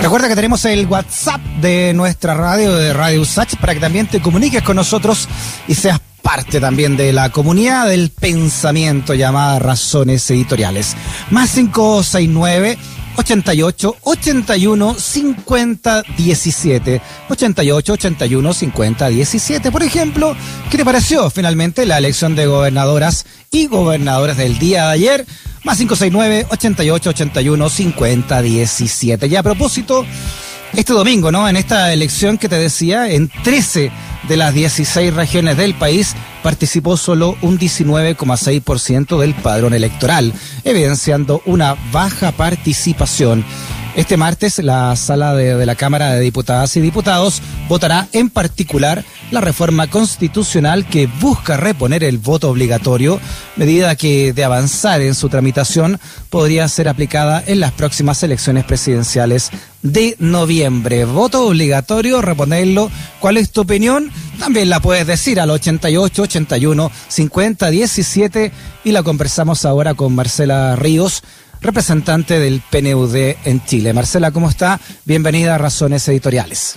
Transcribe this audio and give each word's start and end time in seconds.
Recuerda 0.00 0.28
que 0.28 0.36
tenemos 0.36 0.64
el 0.64 0.86
WhatsApp 0.86 1.40
de 1.60 1.92
nuestra 1.92 2.32
radio, 2.34 2.72
de 2.74 2.92
Radio 2.92 3.20
Usach, 3.20 3.56
para 3.56 3.74
que 3.74 3.80
también 3.80 4.06
te 4.06 4.20
comuniques 4.20 4.62
con 4.62 4.76
nosotros 4.76 5.28
y 5.66 5.74
seas 5.74 6.00
parte 6.22 6.60
también 6.60 6.96
de 6.96 7.12
la 7.12 7.30
comunidad 7.30 7.88
del 7.88 8.10
pensamiento 8.10 9.14
llamada 9.14 9.58
Razones 9.58 10.30
Editoriales. 10.30 10.96
Más 11.30 11.50
569 11.50 12.78
88 13.18 13.96
81 14.02 14.94
50 14.94 16.02
17. 16.16 17.02
88 17.28 17.92
81 17.92 18.54
50 18.54 19.08
17. 19.08 19.72
Por 19.72 19.82
ejemplo, 19.82 20.36
¿qué 20.70 20.76
te 20.76 20.84
pareció 20.84 21.28
finalmente 21.28 21.84
la 21.84 21.98
elección 21.98 22.36
de 22.36 22.46
gobernadoras 22.46 23.26
y 23.50 23.66
gobernadores 23.66 24.36
del 24.36 24.58
día 24.60 24.86
de 24.86 24.92
ayer? 24.92 25.26
Más 25.64 25.78
569 25.78 26.46
88 26.50 27.10
81 27.10 27.68
50 27.68 28.42
17. 28.42 29.26
Y 29.26 29.36
a 29.36 29.42
propósito, 29.42 30.06
este 30.76 30.92
domingo, 30.92 31.32
¿no? 31.32 31.48
En 31.48 31.56
esta 31.56 31.92
elección 31.92 32.38
que 32.38 32.48
te 32.48 32.56
decía, 32.56 33.10
en 33.10 33.30
13 33.44 33.90
de 34.28 34.36
las 34.36 34.54
16 34.54 35.14
regiones 35.14 35.56
del 35.56 35.74
país 35.74 36.14
participó 36.42 36.96
solo 36.96 37.36
un 37.42 37.58
19,6% 37.58 39.18
del 39.18 39.34
padrón 39.34 39.74
electoral, 39.74 40.32
evidenciando 40.64 41.42
una 41.46 41.76
baja 41.92 42.32
participación. 42.32 43.44
Este 43.98 44.16
martes 44.16 44.60
la 44.60 44.94
sala 44.94 45.34
de, 45.34 45.66
la 45.66 45.74
Cámara 45.74 46.12
de 46.12 46.20
Diputadas 46.20 46.76
y 46.76 46.80
Diputados 46.80 47.42
votará 47.68 48.06
en 48.12 48.30
particular 48.30 49.04
la 49.32 49.40
reforma 49.40 49.88
constitucional 49.88 50.86
que 50.86 51.08
busca 51.08 51.56
reponer 51.56 52.04
el 52.04 52.18
voto 52.18 52.48
obligatorio, 52.48 53.18
medida 53.56 53.96
que 53.96 54.32
de 54.32 54.44
avanzar 54.44 55.00
en 55.00 55.16
su 55.16 55.28
tramitación 55.28 55.98
podría 56.30 56.68
ser 56.68 56.88
aplicada 56.88 57.42
en 57.44 57.58
las 57.58 57.72
próximas 57.72 58.22
elecciones 58.22 58.64
presidenciales 58.66 59.50
de 59.82 60.14
noviembre. 60.20 61.04
Voto 61.04 61.48
obligatorio, 61.48 62.22
reponerlo. 62.22 62.92
¿Cuál 63.18 63.36
es 63.36 63.50
tu 63.50 63.62
opinión? 63.62 64.12
También 64.38 64.70
la 64.70 64.78
puedes 64.78 65.08
decir 65.08 65.40
al 65.40 65.50
88 65.50 66.22
81 66.22 66.92
50 67.08 67.70
17 67.70 68.52
y 68.84 68.92
la 68.92 69.02
conversamos 69.02 69.64
ahora 69.64 69.94
con 69.94 70.14
Marcela 70.14 70.76
Ríos 70.76 71.24
representante 71.60 72.38
del 72.38 72.62
PNUD 72.70 73.16
en 73.44 73.64
Chile. 73.64 73.92
Marcela, 73.92 74.30
¿cómo 74.30 74.48
está? 74.48 74.78
Bienvenida 75.04 75.54
a 75.54 75.58
Razones 75.58 76.06
Editoriales. 76.08 76.76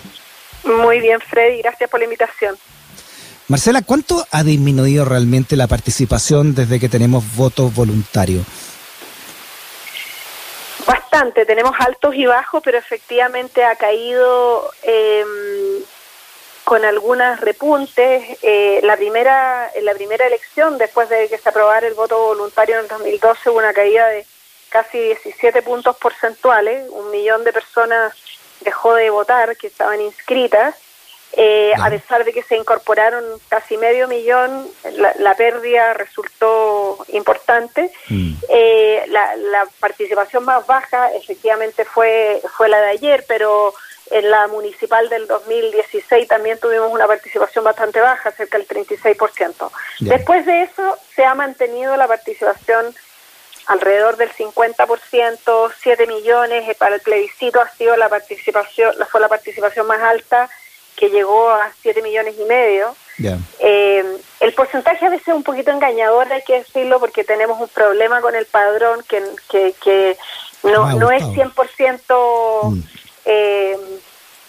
Muy 0.63 0.99
bien, 0.99 1.19
Freddy, 1.19 1.61
gracias 1.61 1.89
por 1.89 1.99
la 1.99 2.05
invitación. 2.05 2.57
Marcela, 3.47 3.81
¿cuánto 3.81 4.25
ha 4.31 4.43
disminuido 4.43 5.03
realmente 5.03 5.55
la 5.55 5.67
participación 5.67 6.55
desde 6.55 6.79
que 6.79 6.87
tenemos 6.87 7.35
votos 7.35 7.73
voluntarios? 7.73 8.45
Bastante, 10.85 11.45
tenemos 11.45 11.73
altos 11.79 12.15
y 12.15 12.25
bajos, 12.25 12.61
pero 12.63 12.77
efectivamente 12.77 13.63
ha 13.63 13.75
caído 13.75 14.71
em, 14.83 15.83
con 16.63 16.85
algunas 16.85 17.41
repuntes. 17.41 18.37
Eh, 18.41 18.79
la 18.83 18.95
primera, 18.95 19.69
en 19.75 19.85
la 19.85 19.93
primera 19.93 20.25
elección, 20.25 20.77
después 20.77 21.09
de 21.09 21.27
que 21.27 21.37
se 21.37 21.49
aprobara 21.49 21.85
el 21.85 21.93
voto 21.93 22.17
voluntario 22.17 22.75
en 22.75 22.83
el 22.83 22.87
2012, 22.87 23.49
hubo 23.49 23.59
una 23.59 23.73
caída 23.73 24.07
de 24.07 24.25
casi 24.71 24.97
17 24.97 25.61
puntos 25.61 25.97
porcentuales, 25.97 26.87
un 26.89 27.11
millón 27.11 27.43
de 27.43 27.53
personas 27.53 28.13
dejó 28.61 28.95
de 28.95 29.09
votar 29.09 29.57
que 29.57 29.67
estaban 29.67 30.01
inscritas, 30.01 30.75
eh, 31.33 31.71
a 31.79 31.89
pesar 31.89 32.25
de 32.25 32.33
que 32.33 32.43
se 32.43 32.57
incorporaron 32.57 33.23
casi 33.47 33.77
medio 33.77 34.07
millón, 34.07 34.67
la, 35.17 35.35
pérdida 35.35 35.93
resultó 35.93 36.97
importante. 37.09 37.91
Mm. 38.09 38.33
Eh, 38.49 39.05
la, 39.07 39.35
la, 39.37 39.65
participación 39.79 40.43
más 40.43 40.65
baja 40.67 41.09
efectivamente 41.13 41.85
fue, 41.85 42.41
fue 42.57 42.67
la 42.67 42.81
de 42.81 42.89
ayer, 42.89 43.23
pero 43.27 43.73
en 44.11 44.29
la 44.29 44.47
municipal 44.47 45.07
del 45.07 45.25
2016 45.25 46.27
también 46.27 46.59
tuvimos 46.59 46.91
una 46.91 47.07
participación 47.07 47.63
bastante 47.63 48.01
baja, 48.01 48.31
cerca 48.31 48.57
del 48.57 48.67
36%. 48.67 49.71
Después 50.01 50.45
de 50.45 50.63
eso 50.63 50.97
se 51.15 51.23
ha 51.23 51.33
mantenido 51.33 51.95
la 51.95 52.07
participación 52.07 52.93
alrededor 53.67 54.17
del 54.17 54.31
50%, 54.31 55.71
7 55.81 56.07
millones, 56.07 56.67
eh, 56.67 56.75
para 56.77 56.95
el 56.95 57.01
plebiscito 57.01 57.61
ha 57.61 57.69
sido 57.69 57.95
la 57.95 58.09
participación, 58.09 58.93
fue 59.09 59.21
la 59.21 59.27
participación 59.27 59.87
más 59.87 60.01
alta, 60.01 60.49
que 60.95 61.09
llegó 61.09 61.49
a 61.49 61.71
7 61.81 62.01
millones 62.01 62.35
y 62.39 62.43
medio. 62.45 62.95
Eh, 63.59 64.03
el 64.39 64.53
porcentaje 64.53 65.05
a 65.05 65.09
veces 65.09 65.27
es 65.27 65.33
un 65.33 65.43
poquito 65.43 65.71
engañador, 65.71 66.31
hay 66.31 66.41
que 66.43 66.59
decirlo, 66.59 66.99
porque 66.99 67.23
tenemos 67.23 67.59
un 67.59 67.67
problema 67.69 68.21
con 68.21 68.35
el 68.35 68.45
padrón 68.45 69.03
que, 69.07 69.23
que, 69.49 69.73
que 69.83 70.17
no, 70.63 70.93
no 70.93 71.11
es 71.11 71.23
100% 71.23 72.71
mm. 72.71 72.79
eh, 73.25 73.77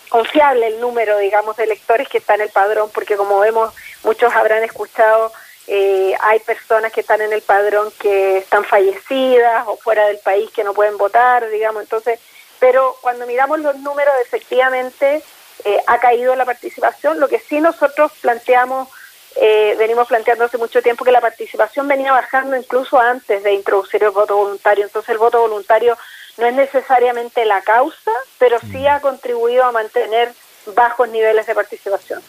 confiable 0.09 0.67
el 0.67 0.81
número, 0.81 1.19
digamos, 1.19 1.57
de 1.57 1.65
electores 1.65 2.09
que 2.09 2.19
está 2.19 2.35
en 2.35 2.43
el 2.43 2.51
padrón, 2.51 2.91
porque 2.93 3.17
como 3.17 3.41
vemos, 3.41 3.73
muchos 4.05 4.33
habrán 4.35 4.63
escuchado 4.63 5.33
eh, 5.67 6.15
hay 6.21 6.41
personas 6.41 6.93
que 6.93 7.03
están 7.03 7.21
en 7.21 7.33
el 7.33 7.43
padrón 7.43 7.93
que 7.99 8.39
están 8.39 8.65
fallecidas 8.65 9.65
o 9.67 9.77
fuera 9.77 10.07
del 10.09 10.19
país 10.19 10.51
que 10.51 10.65
no 10.65 10.75
pueden 10.75 10.99
votar, 10.99 11.49
digamos, 11.51 11.83
entonces, 11.83 12.19
pero 12.59 12.97
cuando 13.01 13.27
miramos 13.27 13.61
los 13.61 13.77
números, 13.77 14.13
efectivamente 14.23 15.23
eh, 15.65 15.79
ha 15.87 15.99
caído 15.99 16.35
la 16.35 16.45
participación, 16.45 17.21
lo 17.21 17.29
que 17.29 17.39
sí 17.39 17.61
nosotros 17.61 18.11
planteamos, 18.21 18.89
eh, 19.37 19.77
venimos 19.79 20.09
planteando 20.09 20.45
hace 20.45 20.59
mucho 20.59 20.83
tiempo 20.83 21.05
que 21.05 21.13
la 21.13 21.21
participación 21.21 21.87
venía 21.87 22.13
bajando 22.13 22.57
incluso 22.57 22.99
antes 22.99 23.43
de 23.43 23.55
introducir 23.55 24.03
el 24.03 24.11
voto 24.11 24.37
voluntario, 24.37 24.85
entonces 24.85 25.11
el 25.11 25.19
voto 25.19 25.41
voluntario 25.41 25.97
no 26.39 26.47
es 26.47 26.55
necesariamente 26.55 27.45
la 27.45 27.63
causa, 27.63 28.11
pero 28.39 28.59
sí 28.61 28.79
mm. 28.79 28.87
ha 28.87 29.01
contribuido 29.01 29.65
a 29.65 29.73
mantener 29.73 30.35
bajos 30.75 31.09
niveles 31.09 31.47
de 31.47 31.55
participación. 31.55 32.23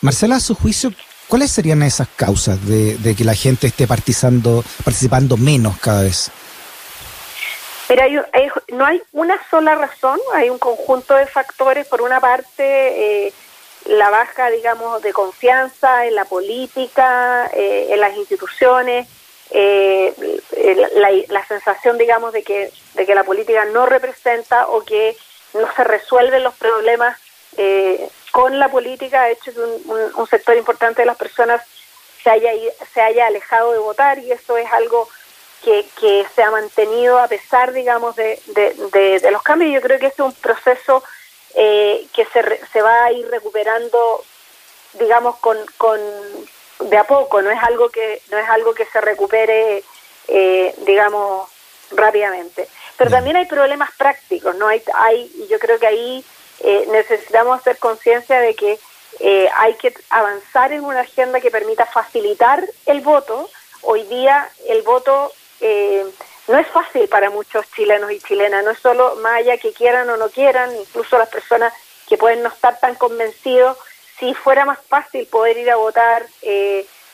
Marcela, 0.00 0.36
a 0.36 0.40
su 0.40 0.54
juicio, 0.54 0.90
¿Cuáles 1.28 1.50
serían 1.50 1.82
esas 1.82 2.08
causas 2.08 2.58
de, 2.66 3.14
que 3.16 3.24
la 3.24 3.34
gente 3.34 3.66
esté 3.66 3.86
participando, 3.86 4.62
participando 4.84 5.36
menos 5.36 5.78
cada 5.78 6.02
vez? 6.02 6.30
Mira, 7.88 8.06
no 8.72 8.86
hay 8.86 9.02
una 9.12 9.38
sola 9.50 9.74
razón, 9.74 10.18
hay 10.34 10.50
un 10.50 10.58
conjunto 10.58 11.14
de 11.14 11.26
factores. 11.26 11.86
Por 11.86 12.02
una 12.02 12.20
parte, 12.20 13.26
eh, 13.26 13.32
la 13.86 14.10
baja, 14.10 14.50
digamos, 14.50 15.02
de 15.02 15.12
confianza 15.12 16.06
en 16.06 16.14
la 16.14 16.24
política, 16.24 17.50
eh, 17.52 17.88
en 17.90 18.00
las 18.00 18.16
instituciones, 18.16 19.08
eh, 19.50 20.14
la, 20.96 21.10
la, 21.28 21.46
sensación, 21.46 21.98
digamos, 21.98 22.32
de 22.32 22.42
que, 22.42 22.70
de 22.94 23.06
que 23.06 23.14
la 23.14 23.24
política 23.24 23.64
no 23.66 23.86
representa 23.86 24.66
o 24.66 24.82
que 24.82 25.16
no 25.52 25.68
se 25.74 25.84
resuelven 25.84 26.42
los 26.42 26.54
problemas 26.54 27.18
eh, 27.56 28.08
con 28.34 28.58
la 28.58 28.68
política 28.68 29.22
ha 29.22 29.30
hecho 29.30 29.54
que 29.54 29.60
un, 29.60 30.26
sector 30.26 30.56
importante 30.56 31.02
de 31.02 31.06
las 31.06 31.16
personas 31.16 31.62
se 32.20 32.30
haya, 32.30 32.50
se 32.92 33.00
haya 33.00 33.28
alejado 33.28 33.70
de 33.70 33.78
votar 33.78 34.18
y 34.18 34.32
eso 34.32 34.56
es 34.56 34.66
algo 34.72 35.08
que, 35.62 35.86
que 36.00 36.26
se 36.34 36.42
ha 36.42 36.50
mantenido 36.50 37.20
a 37.20 37.28
pesar, 37.28 37.72
digamos, 37.72 38.16
de, 38.16 38.40
de, 38.48 39.30
los 39.30 39.40
cambios. 39.40 39.72
Yo 39.72 39.80
creo 39.80 40.00
que 40.00 40.06
este 40.06 40.22
es 40.22 40.26
un 40.26 40.34
proceso 40.34 41.04
eh, 41.54 42.08
que 42.12 42.24
se, 42.24 42.60
se 42.72 42.82
va 42.82 43.04
a 43.04 43.12
ir 43.12 43.24
recuperando, 43.30 44.24
digamos, 44.94 45.36
con, 45.36 45.56
con 45.78 46.00
de 46.80 46.96
a 46.98 47.04
poco. 47.04 47.40
No 47.40 47.52
es 47.52 47.62
algo 47.62 47.88
que 47.88 48.20
no 48.32 48.38
es 48.38 48.48
algo 48.48 48.74
que 48.74 48.86
se 48.86 49.00
recupere, 49.00 49.84
eh, 50.26 50.74
digamos, 50.78 51.48
rápidamente. 51.92 52.66
Pero 52.96 53.12
también 53.12 53.36
hay 53.36 53.46
problemas 53.46 53.92
prácticos, 53.96 54.56
no 54.56 54.66
hay, 54.66 54.82
hay 54.94 55.30
y 55.36 55.46
yo 55.46 55.60
creo 55.60 55.78
que 55.78 55.86
ahí 55.86 56.24
eh, 56.60 56.86
necesitamos 56.90 57.60
hacer 57.60 57.78
conciencia 57.78 58.40
de 58.40 58.54
que 58.54 58.78
eh, 59.20 59.48
hay 59.56 59.74
que 59.74 59.94
avanzar 60.10 60.72
en 60.72 60.84
una 60.84 61.00
agenda 61.00 61.40
que 61.40 61.50
permita 61.50 61.86
facilitar 61.86 62.64
el 62.86 63.00
voto. 63.00 63.50
Hoy 63.82 64.04
día 64.04 64.48
el 64.68 64.82
voto 64.82 65.32
eh, 65.60 66.04
no 66.48 66.58
es 66.58 66.66
fácil 66.68 67.08
para 67.08 67.30
muchos 67.30 67.66
chilenos 67.74 68.10
y 68.10 68.20
chilenas, 68.20 68.64
no 68.64 68.70
es 68.70 68.78
solo 68.78 69.16
más 69.16 69.38
allá 69.38 69.58
que 69.58 69.72
quieran 69.72 70.08
o 70.10 70.16
no 70.16 70.28
quieran, 70.30 70.74
incluso 70.76 71.18
las 71.18 71.28
personas 71.28 71.72
que 72.08 72.18
pueden 72.18 72.42
no 72.42 72.48
estar 72.48 72.78
tan 72.80 72.94
convencidos, 72.96 73.78
si 74.18 74.34
fuera 74.34 74.64
más 74.64 74.78
fácil 74.88 75.26
poder 75.26 75.56
ir 75.56 75.70
a 75.70 75.76
votar 75.76 76.24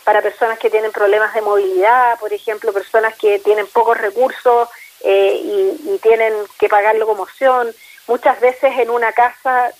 para 0.04 0.20
personas 0.20 0.58
que 0.58 0.70
tienen 0.70 0.90
problemas 0.90 1.32
de 1.34 1.42
movilidad, 1.42 2.18
por 2.18 2.32
ejemplo, 2.32 2.72
personas 2.72 3.16
que 3.16 3.38
tienen 3.38 3.66
pocos 3.68 3.96
recursos 3.96 4.68
y, 5.02 5.06
y 5.84 5.98
tienen 6.02 6.34
que 6.58 6.68
pagar 6.68 6.96
locomoción, 6.96 7.72
Muchas 8.10 8.40
veces 8.40 8.76
en 8.76 8.90
una 8.90 9.12
casa 9.12 9.70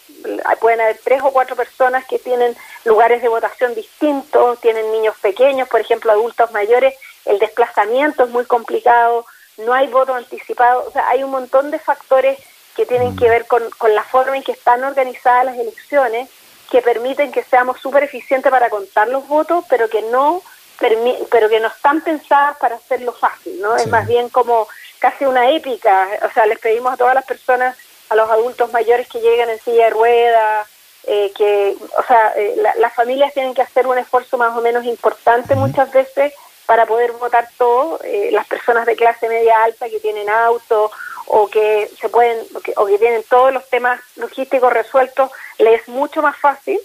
pueden 0.61 0.81
haber 0.81 1.01
tres 1.03 1.21
o 1.21 1.33
cuatro 1.33 1.57
personas 1.57 2.05
que 2.07 2.21
tienen 2.21 2.57
lugares 2.85 3.23
de 3.23 3.29
votación 3.29 3.75
distintos, 3.75 4.61
tienen 4.61 4.93
niños 4.93 5.17
pequeños, 5.21 5.69
por 5.69 5.81
ejemplo, 5.81 6.13
adultos 6.13 6.53
mayores, 6.53 6.95
el 7.25 7.41
desplazamiento 7.41 8.23
es 8.23 8.31
muy 8.31 8.45
complicado, 8.45 9.27
no 9.59 9.75
hay 9.75 9.89
voto 9.89 10.15
anticipado, 10.15 10.85
o 10.87 10.93
sea, 10.93 11.09
hay 11.09 11.25
un 11.25 11.33
montón 11.33 11.73
de 11.73 11.81
factores 11.81 12.39
que 12.77 12.87
tienen 12.87 13.17
que 13.17 13.29
ver 13.29 13.49
con, 13.49 13.65
la 13.93 14.05
forma 14.05 14.37
en 14.37 14.45
que 14.45 14.53
están 14.53 14.85
organizadas 14.85 15.47
las 15.47 15.59
elecciones, 15.59 16.31
que 16.71 16.83
permiten 16.83 17.33
que 17.33 17.43
seamos 17.43 17.81
súper 17.81 18.05
eficientes 18.05 18.53
para 18.53 18.71
contar 18.71 19.09
los 19.09 19.27
votos, 19.27 19.65
pero 19.69 19.89
que 19.89 20.03
no 20.03 20.41
pero 20.79 21.49
que 21.49 21.61
no 21.61 21.67
están 21.67 22.01
pensadas 22.01 22.57
para 22.59 22.77
hacerlo 22.77 23.13
fácil, 23.13 23.61
¿no? 23.61 23.77
Es 23.77 23.89
más 23.89 24.07
bien 24.07 24.29
como 24.29 24.69
casi 25.01 25.27
una 25.27 25.51
épica, 25.51 26.09
o 26.23 26.33
sea, 26.33 26.47
les 26.47 26.61
pedimos 26.61 26.95
a 26.95 26.97
todas 26.97 27.15
las 27.15 27.25
personas 27.25 27.77
a 28.11 28.17
los 28.17 28.29
adultos 28.29 28.71
mayores 28.73 29.09
que 29.09 29.21
llegan 29.21 29.49
en 29.49 29.61
silla 29.61 29.85
de 29.85 29.91
ruedas, 29.91 30.69
eh, 31.07 31.33
que, 31.35 31.77
o 31.97 32.03
sea, 32.03 32.35
eh, 32.37 32.61
las 32.77 32.95
familias 32.95 33.33
tienen 33.33 33.55
que 33.55 33.63
hacer 33.63 33.87
un 33.87 33.97
esfuerzo 33.97 34.37
más 34.37 34.55
o 34.57 34.61
menos 34.61 34.85
importante 34.85 35.55
muchas 35.55 35.91
veces 35.93 36.35
para 36.67 36.87
poder 36.87 37.13
votar 37.13 37.49
todo. 37.57 38.01
Eh, 38.05 38.29
las 38.33 38.47
personas 38.47 38.85
de 38.85 38.97
clase 38.97 39.29
media 39.29 39.63
alta 39.63 39.89
que 39.89 40.01
tienen 40.01 40.29
auto 40.29 40.91
o 41.27 41.49
que 41.49 41.89
se 42.01 42.09
pueden 42.09 42.45
o 42.77 42.87
que, 42.87 42.99
tienen 42.99 43.23
todos 43.29 43.53
los 43.53 43.67
temas 43.69 44.01
logísticos 44.17 44.73
resueltos, 44.73 45.31
les 45.59 45.83
es 45.83 45.89
mucho 45.89 46.21
más 46.21 46.37
fácil. 46.37 46.79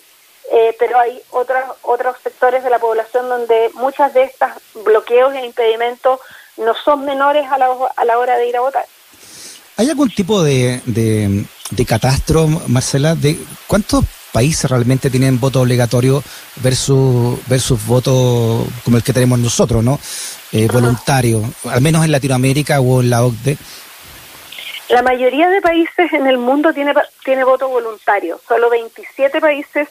pero 0.78 1.00
hay 1.00 1.22
otros 1.32 1.64
otros 1.82 2.16
sectores 2.22 2.64
de 2.64 2.70
la 2.70 2.78
población 2.78 3.28
donde 3.28 3.72
muchas 3.74 4.14
de 4.14 4.24
estas 4.24 4.52
bloqueos 4.76 5.34
e 5.34 5.44
impedimentos 5.44 6.20
no 6.58 6.74
son 6.76 7.04
menores 7.04 7.46
a 7.52 7.58
la, 7.58 7.68
a 7.96 8.06
la 8.06 8.20
hora 8.20 8.38
de 8.38 8.48
ir 8.48 8.56
a 8.58 8.62
votar. 8.62 8.86
¿Hay 9.78 9.90
algún 9.90 10.10
tipo 10.10 10.42
de, 10.42 10.82
de, 10.86 11.86
catastro, 11.86 12.48
Marcela, 12.68 13.16
de 13.16 13.38
cuántos 13.68 14.06
países 14.32 14.70
realmente 14.70 15.10
tienen 15.10 15.40
voto 15.40 15.62
obligatorio 15.62 16.24
versus, 16.58 17.40
versus 17.48 17.86
voto 17.86 18.66
como 18.84 18.98
el 18.98 19.04
que 19.04 19.14
tenemos 19.14 19.40
nosotros, 19.40 19.84
¿no? 19.84 20.00
Eh, 20.54 20.68
voluntario, 20.72 21.44
al 21.66 21.82
menos 21.82 22.06
en 22.06 22.12
Latinoamérica 22.12 22.80
o 22.80 23.02
en 23.02 23.10
la 23.10 23.26
OCDE. 23.26 23.58
La 24.90 25.02
mayoría 25.02 25.50
de 25.50 25.62
países 25.62 26.14
en 26.14 26.28
el 26.28 26.38
mundo 26.38 26.74
tiene, 26.74 26.94
tiene 27.26 27.44
voto 27.44 27.68
voluntario. 27.68 28.40
Solo 28.48 28.70
27 28.70 29.42
países 29.42 29.90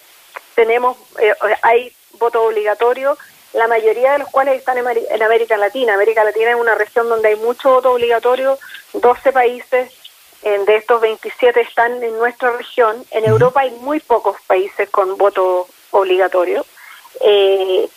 tenemos, 0.54 0.96
eh, 1.20 1.34
hay 1.62 1.92
voto 2.18 2.42
obligatorio 2.44 3.18
la 3.54 3.68
mayoría 3.68 4.12
de 4.12 4.18
los 4.18 4.28
cuales 4.28 4.58
están 4.58 4.78
en, 4.78 5.22
América 5.22 5.56
Latina. 5.56 5.94
América 5.94 6.24
Latina 6.24 6.50
es 6.50 6.56
una 6.56 6.74
región 6.74 7.08
donde 7.08 7.28
hay 7.28 7.36
mucho 7.36 7.70
voto 7.70 7.92
obligatorio, 7.92 8.58
12 8.92 9.32
países 9.32 9.92
de 10.42 10.76
estos 10.76 11.00
27 11.00 11.58
están 11.62 12.02
en 12.02 12.18
nuestra 12.18 12.50
región. 12.50 13.02
En 13.12 13.24
Europa 13.24 13.62
hay 13.62 13.70
muy 13.80 14.00
pocos 14.00 14.36
países 14.46 14.90
con 14.90 15.16
voto 15.16 15.66
obligatorio. 15.90 16.66
Eh, 17.20 17.88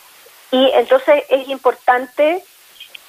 y 0.51 0.71
entonces 0.75 1.24
es 1.30 1.50
importante, 1.50 2.42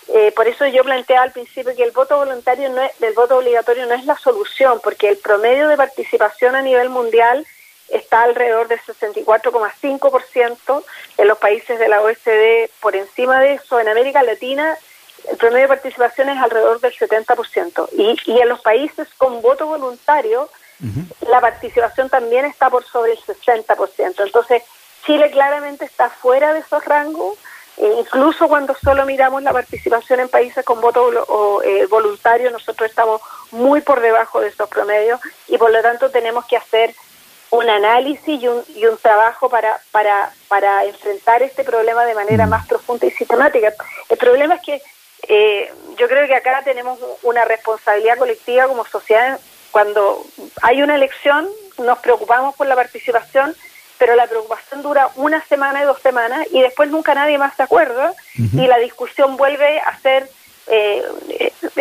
eh, 0.08 0.32
por 0.34 0.48
eso 0.48 0.66
yo 0.66 0.82
planteaba 0.82 1.22
al 1.22 1.32
principio 1.32 1.76
que 1.76 1.84
el 1.84 1.92
voto 1.92 2.16
voluntario 2.16 2.68
no 2.70 2.82
es, 2.82 2.90
el 3.00 3.14
voto 3.14 3.36
obligatorio 3.36 3.86
no 3.86 3.94
es 3.94 4.04
la 4.06 4.16
solución, 4.16 4.80
porque 4.82 5.08
el 5.08 5.18
promedio 5.18 5.68
de 5.68 5.76
participación 5.76 6.56
a 6.56 6.62
nivel 6.62 6.88
mundial 6.88 7.46
está 7.88 8.22
alrededor 8.22 8.68
del 8.68 8.80
64,5% 8.80 10.84
en 11.16 11.28
los 11.28 11.38
países 11.38 11.78
de 11.78 11.88
la 11.88 12.02
OECD 12.02 12.68
por 12.80 12.96
encima 12.96 13.40
de 13.40 13.54
eso. 13.54 13.80
En 13.80 13.88
América 13.88 14.22
Latina 14.22 14.76
el 15.28 15.36
promedio 15.36 15.62
de 15.62 15.68
participación 15.68 16.28
es 16.28 16.38
alrededor 16.38 16.80
del 16.80 16.94
70%. 16.94 17.88
Y, 17.92 18.16
y 18.30 18.40
en 18.40 18.48
los 18.48 18.60
países 18.60 19.08
con 19.16 19.42
voto 19.42 19.66
voluntario, 19.66 20.48
la 21.28 21.40
participación 21.40 22.08
también 22.08 22.44
está 22.44 22.70
por 22.70 22.84
sobre 22.84 23.12
el 23.12 23.18
60%. 23.18 24.24
Entonces, 24.24 24.62
Chile 25.04 25.30
claramente 25.30 25.84
está 25.84 26.08
fuera 26.08 26.52
de 26.52 26.60
esos 26.60 26.84
rangos, 26.84 27.36
e 27.76 27.86
incluso 28.00 28.48
cuando 28.48 28.74
solo 28.74 29.04
miramos 29.04 29.42
la 29.42 29.52
participación 29.52 30.20
en 30.20 30.28
países 30.28 30.64
con 30.64 30.80
voto 30.80 31.62
eh, 31.62 31.86
voluntario, 31.86 32.50
nosotros 32.50 32.88
estamos 32.88 33.20
muy 33.50 33.80
por 33.80 34.00
debajo 34.00 34.40
de 34.40 34.48
esos 34.48 34.68
promedios 34.68 35.20
y 35.46 35.58
por 35.58 35.70
lo 35.70 35.80
tanto 35.80 36.10
tenemos 36.10 36.44
que 36.46 36.56
hacer 36.56 36.94
un 37.50 37.68
análisis 37.68 38.42
y 38.42 38.46
un, 38.48 38.62
y 38.74 38.86
un 38.86 38.98
trabajo 38.98 39.48
para, 39.48 39.80
para, 39.90 40.32
para 40.48 40.84
enfrentar 40.84 41.42
este 41.42 41.64
problema 41.64 42.04
de 42.04 42.14
manera 42.14 42.46
mm. 42.46 42.50
más 42.50 42.66
profunda 42.66 43.06
y 43.06 43.10
sistemática. 43.10 43.72
El 44.08 44.18
problema 44.18 44.56
es 44.56 44.62
que 44.62 44.82
eh, 45.28 45.72
yo 45.96 46.08
creo 46.08 46.26
que 46.26 46.34
acá 46.34 46.62
tenemos 46.64 46.98
una 47.22 47.44
responsabilidad 47.44 48.18
colectiva 48.18 48.66
como 48.66 48.84
sociedad. 48.84 49.40
Cuando 49.70 50.24
hay 50.62 50.82
una 50.82 50.94
elección, 50.94 51.48
nos 51.78 51.98
preocupamos 51.98 52.54
por 52.56 52.66
la 52.66 52.74
participación, 52.74 53.54
pero 53.98 54.14
la 54.14 54.26
preocupación 54.26 54.82
dura 54.82 55.10
una 55.16 55.44
semana 55.46 55.82
y 55.82 55.86
dos 55.86 56.00
semanas 56.00 56.46
y 56.52 56.62
después 56.62 56.88
nunca 56.88 57.14
nadie 57.14 57.36
más 57.36 57.56
se 57.56 57.64
acuerda 57.64 58.14
y 58.36 58.66
la 58.66 58.78
discusión 58.78 59.36
vuelve 59.36 59.80
a 59.80 59.98
ser 59.98 60.30
eh, 60.68 61.02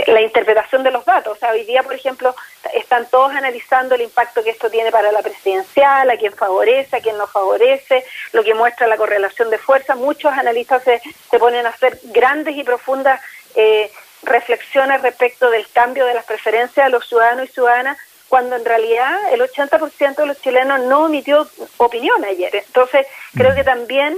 la 0.07 0.21
interpretación 0.21 0.81
de 0.83 0.91
los 0.91 1.05
datos. 1.05 1.37
O 1.37 1.39
sea, 1.39 1.51
hoy 1.51 1.63
día, 1.65 1.83
por 1.83 1.93
ejemplo, 1.93 2.35
están 2.73 3.07
todos 3.09 3.31
analizando 3.31 3.95
el 3.95 4.01
impacto 4.01 4.43
que 4.43 4.49
esto 4.49 4.69
tiene 4.69 4.91
para 4.91 5.11
la 5.11 5.21
presidencial, 5.21 6.09
a 6.09 6.17
quién 6.17 6.33
favorece, 6.33 6.95
a 6.95 7.01
quién 7.01 7.17
no 7.17 7.27
favorece, 7.27 8.05
lo 8.33 8.43
que 8.43 8.53
muestra 8.53 8.87
la 8.87 8.97
correlación 8.97 9.49
de 9.49 9.57
fuerza. 9.57 9.95
Muchos 9.95 10.31
analistas 10.33 10.83
se, 10.83 11.01
se 11.29 11.39
ponen 11.39 11.65
a 11.65 11.69
hacer 11.69 11.99
grandes 12.03 12.55
y 12.57 12.63
profundas 12.63 13.21
eh, 13.55 13.91
reflexiones 14.23 15.01
respecto 15.01 15.49
del 15.49 15.67
cambio 15.69 16.05
de 16.05 16.13
las 16.13 16.25
preferencias 16.25 16.85
de 16.85 16.91
los 16.91 17.07
ciudadanos 17.07 17.49
y 17.49 17.53
ciudadanas, 17.53 17.97
cuando 18.29 18.55
en 18.55 18.65
realidad 18.65 19.15
el 19.31 19.41
80% 19.41 20.15
de 20.15 20.25
los 20.25 20.41
chilenos 20.41 20.81
no 20.81 21.07
emitió 21.07 21.47
opinión 21.77 22.23
ayer. 22.25 22.53
Entonces, 22.55 23.07
creo 23.35 23.55
que 23.55 23.63
también 23.63 24.17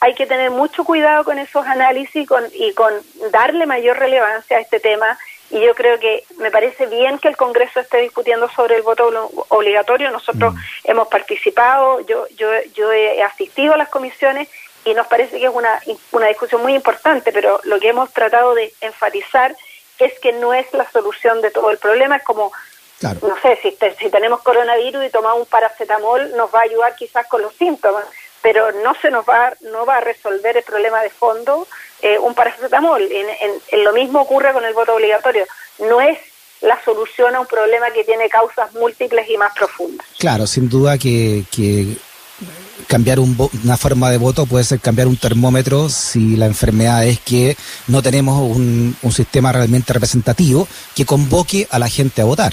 hay 0.00 0.14
que 0.14 0.26
tener 0.26 0.50
mucho 0.50 0.84
cuidado 0.84 1.24
con 1.24 1.38
esos 1.38 1.66
análisis 1.66 2.26
con, 2.26 2.42
y 2.54 2.72
con 2.72 2.92
darle 3.30 3.66
mayor 3.66 3.98
relevancia 3.98 4.56
a 4.56 4.60
este 4.60 4.80
tema. 4.80 5.18
Y 5.50 5.60
yo 5.60 5.74
creo 5.74 5.98
que 5.98 6.24
me 6.38 6.50
parece 6.50 6.86
bien 6.86 7.18
que 7.18 7.28
el 7.28 7.36
Congreso 7.36 7.80
esté 7.80 7.98
discutiendo 7.98 8.48
sobre 8.50 8.76
el 8.76 8.82
voto 8.82 9.10
obligatorio. 9.48 10.10
Nosotros 10.10 10.54
mm. 10.54 10.58
hemos 10.84 11.08
participado, 11.08 12.00
yo, 12.06 12.26
yo, 12.36 12.48
yo 12.74 12.92
he 12.92 13.22
asistido 13.22 13.74
a 13.74 13.76
las 13.76 13.88
comisiones 13.88 14.48
y 14.84 14.94
nos 14.94 15.06
parece 15.08 15.38
que 15.38 15.46
es 15.46 15.52
una, 15.52 15.80
una 16.12 16.28
discusión 16.28 16.62
muy 16.62 16.74
importante, 16.74 17.32
pero 17.32 17.60
lo 17.64 17.80
que 17.80 17.88
hemos 17.88 18.12
tratado 18.12 18.54
de 18.54 18.72
enfatizar 18.80 19.54
es 19.98 20.18
que 20.20 20.32
no 20.32 20.54
es 20.54 20.72
la 20.72 20.88
solución 20.90 21.42
de 21.42 21.50
todo 21.50 21.70
el 21.70 21.78
problema. 21.78 22.16
Es 22.16 22.22
como, 22.22 22.52
no 23.02 23.40
sé, 23.42 23.58
si, 23.60 23.76
si 23.98 24.08
tenemos 24.08 24.42
coronavirus 24.42 25.04
y 25.04 25.10
tomamos 25.10 25.40
un 25.40 25.46
paracetamol, 25.46 26.34
nos 26.36 26.54
va 26.54 26.60
a 26.60 26.62
ayudar 26.62 26.94
quizás 26.94 27.26
con 27.26 27.42
los 27.42 27.54
síntomas 27.54 28.04
pero 28.42 28.72
no 28.84 28.94
se 29.00 29.10
nos 29.10 29.24
va, 29.24 29.52
no 29.72 29.84
va 29.84 29.98
a 29.98 30.00
resolver 30.00 30.56
el 30.56 30.62
problema 30.62 31.02
de 31.02 31.10
fondo 31.10 31.66
eh, 32.02 32.18
un 32.18 32.34
paracetamol. 32.34 33.02
En, 33.02 33.26
en, 33.70 33.84
lo 33.84 33.92
mismo 33.92 34.22
ocurre 34.22 34.52
con 34.52 34.64
el 34.64 34.74
voto 34.74 34.94
obligatorio. 34.94 35.46
No 35.78 36.00
es 36.00 36.18
la 36.60 36.82
solución 36.84 37.34
a 37.34 37.40
un 37.40 37.46
problema 37.46 37.90
que 37.90 38.04
tiene 38.04 38.28
causas 38.28 38.72
múltiples 38.74 39.28
y 39.28 39.36
más 39.36 39.54
profundas. 39.54 40.06
Claro, 40.18 40.46
sin 40.46 40.68
duda 40.68 40.98
que, 40.98 41.44
que 41.50 41.96
cambiar 42.86 43.18
una 43.18 43.76
forma 43.76 44.10
de 44.10 44.18
voto 44.18 44.46
puede 44.46 44.64
ser 44.64 44.80
cambiar 44.80 45.06
un 45.06 45.16
termómetro 45.16 45.88
si 45.88 46.36
la 46.36 46.46
enfermedad 46.46 47.04
es 47.04 47.20
que 47.20 47.56
no 47.86 48.02
tenemos 48.02 48.40
un, 48.40 48.96
un 49.02 49.12
sistema 49.12 49.52
realmente 49.52 49.92
representativo 49.92 50.66
que 50.94 51.06
convoque 51.06 51.66
a 51.70 51.78
la 51.78 51.88
gente 51.88 52.22
a 52.22 52.24
votar. 52.24 52.52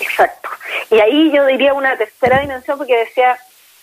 Exacto. 0.00 0.48
Y 0.90 1.00
ahí 1.00 1.32
yo 1.34 1.46
diría 1.46 1.74
una 1.74 1.96
tercera 1.96 2.40
dimensión 2.40 2.78
porque 2.78 2.96
decía 2.96 3.38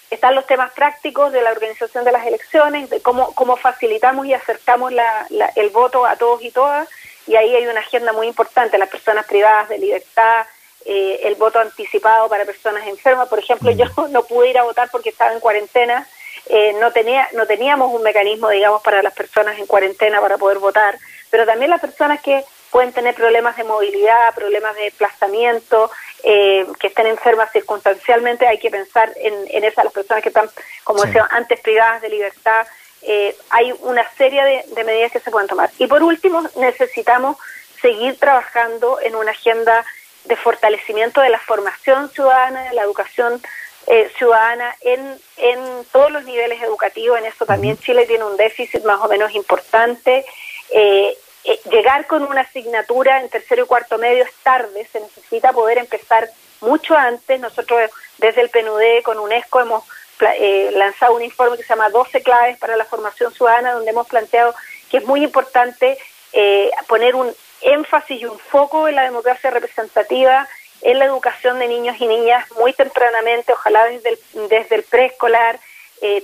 están 0.09 0.35
los 0.35 0.47
temas 0.47 0.71
prácticos 0.73 1.31
de 1.31 1.41
la 1.41 1.51
organización 1.51 2.03
de 2.03 2.11
las 2.11 2.25
elecciones, 2.25 2.89
de 2.89 3.01
cómo, 3.01 3.33
cómo 3.35 3.57
facilitamos 3.57 4.25
y 4.25 4.33
acercamos 4.33 4.91
la, 4.91 5.27
el 5.55 5.69
voto 5.69 6.05
a 6.05 6.15
todos 6.15 6.43
y 6.43 6.51
todas, 6.51 6.87
y 7.27 7.35
ahí 7.35 7.55
hay 7.55 7.67
una 7.67 7.81
agenda 7.81 8.11
muy 8.11 8.27
importante, 8.27 8.77
las 8.77 8.89
personas 8.89 9.25
privadas 9.25 9.69
de 9.69 9.77
libertad, 9.77 10.47
eh, 10.85 11.21
el 11.23 11.35
voto 11.35 11.59
anticipado 11.59 12.29
para 12.29 12.45
personas 12.45 12.87
enfermas. 12.87 13.27
Por 13.27 13.39
ejemplo, 13.39 13.69
yo 13.71 13.85
no 14.09 14.23
pude 14.23 14.49
ir 14.49 14.57
a 14.57 14.63
votar 14.63 14.89
porque 14.91 15.09
estaba 15.09 15.33
en 15.33 15.39
cuarentena, 15.39 16.07
eh, 16.47 16.73
no, 16.79 16.91
tenía, 16.91 17.27
no 17.33 17.45
teníamos 17.45 17.93
un 17.93 18.01
mecanismo, 18.01 18.49
digamos, 18.49 18.81
para 18.81 19.03
las 19.03 19.13
personas 19.13 19.59
en 19.59 19.67
cuarentena 19.67 20.19
para 20.21 20.37
poder 20.37 20.57
votar, 20.57 20.97
pero 21.29 21.45
también 21.45 21.69
las 21.69 21.81
personas 21.81 22.21
que 22.21 22.43
pueden 22.71 22.93
tener 22.93 23.15
problemas 23.15 23.57
de 23.57 23.63
movilidad, 23.63 24.33
problemas 24.35 24.75
de 24.75 24.83
desplazamiento, 24.83 25.89
eh, 26.23 26.65
que 26.79 26.87
estén 26.87 27.07
enfermas 27.07 27.51
circunstancialmente, 27.51 28.47
hay 28.47 28.59
que 28.59 28.69
pensar 28.69 29.11
en, 29.17 29.33
en 29.49 29.63
esas 29.63 29.85
las 29.85 29.93
personas 29.93 30.21
que 30.21 30.29
están, 30.29 30.49
como 30.83 31.03
decía 31.03 31.27
antes, 31.31 31.59
privadas 31.61 32.01
de 32.01 32.09
libertad. 32.09 32.67
Eh, 33.01 33.35
hay 33.49 33.73
una 33.81 34.07
serie 34.17 34.65
de, 34.75 34.83
medidas 34.83 35.11
que 35.11 35.19
se 35.19 35.31
pueden 35.31 35.47
tomar. 35.47 35.69
Y 35.77 35.87
por 35.87 36.03
último, 36.03 36.43
necesitamos 36.57 37.37
seguir 37.81 38.19
trabajando 38.19 38.99
en 38.99 39.15
una 39.15 39.31
agenda 39.31 39.85
de 40.25 40.35
fortalecimiento 40.35 41.21
de 41.21 41.29
la 41.29 41.39
formación 41.39 42.09
ciudadana, 42.09 42.63
de 42.63 42.75
la 42.75 42.83
educación 42.83 43.41
eh, 43.87 44.11
ciudadana 44.17 44.75
en, 44.81 45.17
en 45.37 45.85
todos 45.91 46.11
los 46.11 46.25
niveles 46.25 46.61
educativos. 46.61 47.17
En 47.17 47.25
eso 47.25 47.45
también 47.45 47.77
Chile 47.77 48.05
tiene 48.05 48.25
un 48.25 48.35
déficit 48.35 48.83
más 48.83 48.99
o 49.01 49.07
menos 49.07 49.33
importante. 49.33 50.25
Eh, 50.71 51.17
eh, 51.45 51.59
llegar 51.71 52.05
con 52.07 52.23
una 52.23 52.41
asignatura 52.41 53.21
en 53.21 53.29
tercero 53.29 53.63
y 53.63 53.67
cuarto 53.67 53.97
medio 53.97 54.23
es 54.23 54.33
tarde, 54.43 54.87
se 54.91 54.99
necesita 54.99 55.53
poder 55.53 55.77
empezar 55.77 56.29
mucho 56.61 56.95
antes. 56.95 57.39
Nosotros 57.39 57.89
desde 58.17 58.41
el 58.41 58.49
PNUD 58.49 59.03
con 59.03 59.19
UNESCO 59.19 59.61
hemos 59.61 59.83
eh, 60.19 60.69
lanzado 60.73 61.15
un 61.15 61.21
informe 61.21 61.55
que 61.55 61.63
se 61.63 61.69
llama 61.69 61.89
12 61.89 62.21
claves 62.23 62.57
para 62.57 62.75
la 62.75 62.83
formación 62.83 63.33
ciudadana, 63.33 63.71
donde 63.71 63.91
hemos 63.91 64.07
planteado 64.07 64.53
que 64.91 64.97
es 64.97 65.05
muy 65.05 65.23
importante 65.23 65.97
eh, 66.33 66.71
poner 66.87 67.15
un 67.15 67.33
énfasis 67.61 68.21
y 68.21 68.25
un 68.25 68.37
foco 68.37 68.87
en 68.87 68.95
la 68.95 69.03
democracia 69.03 69.49
representativa, 69.49 70.47
en 70.81 70.99
la 70.99 71.05
educación 71.05 71.59
de 71.59 71.67
niños 71.67 71.95
y 71.99 72.07
niñas 72.07 72.49
muy 72.57 72.73
tempranamente, 72.73 73.53
ojalá 73.53 73.85
desde 73.85 74.09
el, 74.09 74.49
desde 74.49 74.75
el 74.75 74.83
preescolar, 74.83 75.59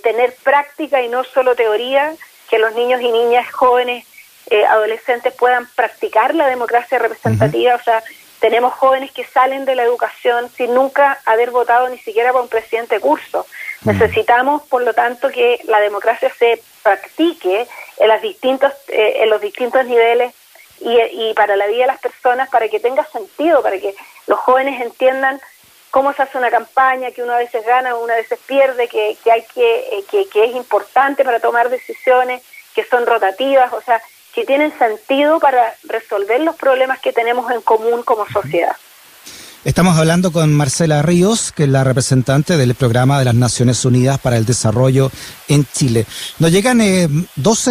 tener 0.03 0.33
práctica 0.35 1.01
y 1.01 1.09
no 1.09 1.25
solo 1.25 1.53
teoría, 1.53 2.15
que 2.49 2.59
los 2.59 2.73
niños 2.75 3.01
y 3.01 3.11
niñas 3.11 3.51
jóvenes 3.51 4.05
eh, 4.49 4.65
adolescentes 4.65 5.33
puedan 5.33 5.67
practicar 5.75 6.35
la 6.35 6.47
democracia 6.47 6.99
representativa, 6.99 7.75
o 7.75 7.83
sea, 7.83 8.03
tenemos 8.39 8.73
jóvenes 8.73 9.11
que 9.11 9.23
salen 9.23 9.65
de 9.65 9.75
la 9.75 9.83
educación 9.83 10.49
sin 10.55 10.73
nunca 10.73 11.19
haber 11.25 11.51
votado 11.51 11.89
ni 11.89 11.97
siquiera 11.97 12.31
por 12.31 12.41
un 12.41 12.49
presidente 12.49 12.95
de 12.95 13.01
curso. 13.01 13.45
Mm. 13.81 13.89
Necesitamos, 13.89 14.63
por 14.63 14.83
lo 14.83 14.93
tanto, 14.93 15.29
que 15.29 15.61
la 15.65 15.79
democracia 15.79 16.31
se 16.37 16.61
practique 16.83 17.67
en, 17.97 18.07
las 18.07 18.21
distintos, 18.21 18.71
eh, 18.89 19.23
en 19.23 19.29
los 19.29 19.41
distintos 19.41 19.85
niveles 19.85 20.33
y, 20.79 20.99
y 21.11 21.33
para 21.33 21.55
la 21.55 21.67
vida 21.67 21.81
de 21.81 21.87
las 21.87 21.99
personas, 21.99 22.49
para 22.49 22.67
que 22.67 22.79
tenga 22.79 23.05
sentido, 23.05 23.63
para 23.63 23.79
que 23.79 23.95
los 24.27 24.39
jóvenes 24.39 24.81
entiendan 24.81 25.39
cómo 25.95 26.11
se 26.11 26.23
hace 26.23 26.37
una 26.37 26.51
campaña, 26.51 27.11
que 27.11 27.23
uno 27.23 27.31
a 27.31 27.37
veces 27.37 27.65
gana, 27.65 27.95
uno 27.95 28.11
a 28.11 28.17
veces 28.17 28.37
pierde, 28.45 28.89
que, 28.89 29.17
que 29.23 29.31
hay 29.31 29.43
que, 29.43 29.97
eh, 29.97 30.27
que, 30.29 30.43
es 30.43 30.53
importante 30.53 31.23
para 31.23 31.39
tomar 31.39 31.69
decisiones, 31.69 32.43
que 32.73 32.83
son 32.83 33.05
rotativas, 33.05 33.71
o 33.71 33.79
sea, 33.79 34.01
que 34.35 34.43
tienen 34.43 34.77
sentido 34.77 35.39
para 35.39 35.73
resolver 35.83 36.41
los 36.41 36.57
problemas 36.57 36.99
que 36.99 37.13
tenemos 37.13 37.49
en 37.51 37.61
común 37.61 38.03
como 38.03 38.25
sociedad. 38.27 38.75
Estamos 39.63 39.97
hablando 39.97 40.31
con 40.31 40.53
Marcela 40.53 41.01
Ríos, 41.01 41.51
que 41.51 41.63
es 41.63 41.69
la 41.69 41.83
representante 41.83 42.55
del 42.55 42.75
programa 42.75 43.17
de 43.17 43.25
las 43.25 43.33
Naciones 43.33 43.83
Unidas 43.83 44.19
para 44.19 44.37
el 44.37 44.45
Desarrollo 44.45 45.09
en 45.47 45.65
Chile. 45.73 46.05
Nos 46.37 46.51
llegan 46.51 46.81
eh, 46.81 47.09
dos 47.35 47.67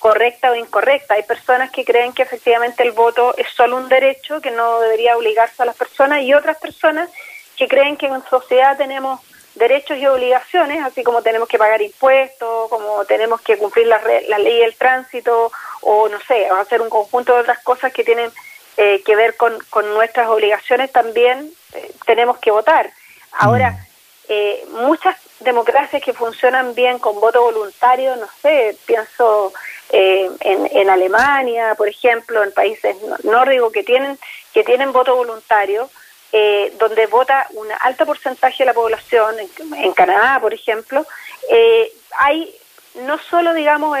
correcta 0.00 0.50
o 0.50 0.56
incorrecta. 0.56 1.14
Hay 1.14 1.22
personas 1.22 1.70
que 1.70 1.84
creen 1.84 2.12
que 2.12 2.22
efectivamente 2.22 2.82
el 2.82 2.90
voto 2.90 3.36
es 3.36 3.46
solo 3.50 3.76
un 3.76 3.88
derecho, 3.88 4.40
que 4.40 4.50
no 4.50 4.80
debería 4.80 5.16
obligarse 5.16 5.62
a 5.62 5.66
las 5.66 5.76
personas, 5.76 6.22
y 6.22 6.34
otras 6.34 6.56
personas 6.58 7.08
que 7.56 7.68
creen 7.68 7.96
que 7.96 8.06
en 8.06 8.24
sociedad 8.24 8.76
tenemos 8.76 9.20
derechos 9.54 9.98
y 9.98 10.06
obligaciones, 10.06 10.82
así 10.84 11.04
como 11.04 11.22
tenemos 11.22 11.48
que 11.48 11.58
pagar 11.58 11.82
impuestos, 11.82 12.68
como 12.68 13.04
tenemos 13.04 13.40
que 13.42 13.58
cumplir 13.58 13.86
la, 13.86 14.00
la 14.28 14.38
ley 14.38 14.58
del 14.58 14.74
tránsito, 14.74 15.52
o 15.82 16.08
no 16.08 16.18
sé, 16.26 16.46
hacer 16.48 16.80
un 16.80 16.90
conjunto 16.90 17.34
de 17.34 17.40
otras 17.40 17.58
cosas 17.60 17.92
que 17.92 18.02
tienen 18.02 18.30
eh, 18.76 19.02
que 19.04 19.14
ver 19.14 19.36
con, 19.36 19.58
nuestras 19.94 20.28
obligaciones, 20.28 20.90
también 20.90 21.50
eh, 21.74 21.92
tenemos 22.06 22.38
que 22.38 22.50
votar. 22.50 22.90
Ahora, 23.32 23.72
mm. 23.72 23.89
Eh, 24.30 24.64
muchas 24.70 25.16
democracias 25.40 26.00
que 26.02 26.12
funcionan 26.12 26.74
bien 26.74 27.00
con 27.00 27.18
voto 27.20 27.42
voluntario, 27.42 28.14
no 28.14 28.28
sé, 28.40 28.76
pienso 28.86 29.52
eh, 29.90 30.30
en, 30.38 30.68
en, 30.70 30.88
Alemania, 30.88 31.74
por 31.76 31.88
ejemplo, 31.88 32.44
en 32.44 32.52
países 32.52 32.96
nórdicos 33.24 33.72
que 33.72 33.82
tienen 33.82 34.16
que 34.52 34.62
tienen 34.62 34.92
voto 34.92 35.16
voluntario, 35.16 35.90
eh, 36.32 36.72
donde 36.78 37.06
vota 37.06 37.48
un 37.54 37.66
alto 37.80 38.06
porcentaje 38.06 38.58
de 38.58 38.66
la 38.66 38.74
población, 38.74 39.34
en, 39.76 39.92
Canadá, 39.94 40.38
por 40.40 40.54
ejemplo, 40.54 41.04
eh, 41.50 41.92
hay 42.18 42.54
no 42.94 43.18
solo, 43.18 43.54
digamos, 43.54 43.98